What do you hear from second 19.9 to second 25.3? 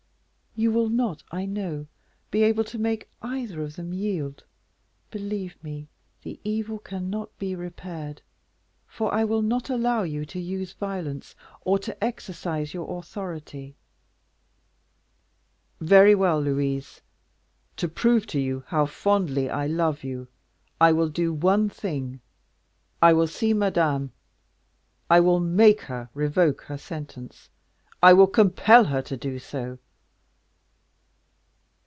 you, I will do one thing, I will see Madame; I